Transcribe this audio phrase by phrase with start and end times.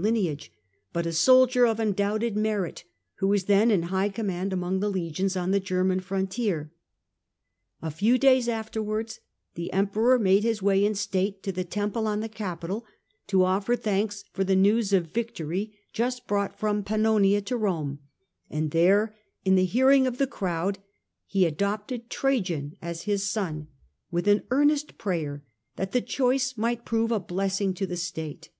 [0.00, 0.52] lineage,
[0.92, 2.84] but a soldier of undoubted merit,
[3.16, 6.70] who was then in high command among the legions on the German frontier.
[7.82, 9.18] A few days afterwards
[9.56, 12.84] the Emperor made his way in state to the temple on the Capitol,
[13.26, 17.98] to offer thanks for the news of victory just brought from Pannonia to Rome,
[18.48, 20.78] and there, in the hearing of the crowd,
[21.26, 23.66] he adopted Trajan as his son,
[24.12, 25.42] with an earnest prayer
[25.74, 28.50] that the choice might prove a blessing to the state.